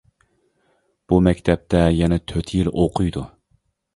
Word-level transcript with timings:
بۇ 1.11 1.19
مەكتەپتە 1.27 1.83
يەنە 1.97 2.19
تۆت 2.31 2.53
يىل 2.57 2.73
ئوقۇيدۇ. 2.85 3.27